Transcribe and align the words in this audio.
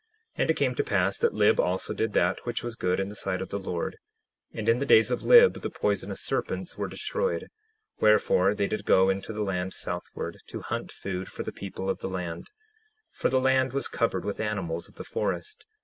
10:19 0.35 0.41
And 0.41 0.49
it 0.49 0.53
came 0.57 0.73
to 0.73 0.83
pass 0.83 1.19
that 1.19 1.33
Lib 1.35 1.59
also 1.59 1.93
did 1.93 2.13
that 2.13 2.43
which 2.43 2.63
was 2.63 2.75
good 2.75 2.99
in 2.99 3.07
the 3.09 3.15
sight 3.15 3.39
of 3.39 3.49
the 3.49 3.59
Lord. 3.59 3.97
And 4.51 4.67
in 4.67 4.79
the 4.79 4.85
days 4.87 5.11
of 5.11 5.21
Lib 5.21 5.61
the 5.61 5.69
poisonous 5.69 6.23
serpents 6.23 6.75
were 6.75 6.87
destroyed. 6.87 7.49
Wherefore 7.99 8.55
they 8.55 8.65
did 8.65 8.83
go 8.85 9.09
into 9.09 9.31
the 9.31 9.43
land 9.43 9.75
southward, 9.75 10.37
to 10.47 10.61
hunt 10.61 10.91
food 10.91 11.29
for 11.29 11.43
the 11.43 11.51
people 11.53 11.87
of 11.87 11.99
the 11.99 12.09
land, 12.09 12.47
for 13.11 13.29
the 13.29 13.39
land 13.39 13.73
was 13.73 13.87
covered 13.87 14.25
with 14.25 14.39
animals 14.39 14.89
of 14.89 14.95
the 14.95 15.03
forest. 15.03 15.67